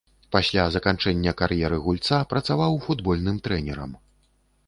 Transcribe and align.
Пасля 0.35 0.63
заканчэння 0.75 1.33
кар'еры 1.41 1.77
гульца 1.85 2.17
працаваў 2.33 2.81
футбольным 2.87 3.37
трэнерам. 3.49 3.91